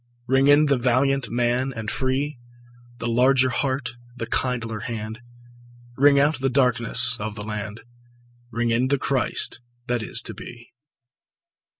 [0.25, 2.39] Ring in the valiant man and free,
[2.97, 5.19] The larger heart, the kindlier hand;
[5.95, 7.81] Ring out the darkenss of the land,
[8.49, 10.71] Ring in the Christ that is to be.